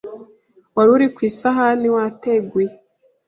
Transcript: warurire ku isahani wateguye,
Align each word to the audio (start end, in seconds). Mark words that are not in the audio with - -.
warurire 0.75 1.07
ku 1.15 1.19
isahani 1.29 1.87
wateguye, 1.95 2.71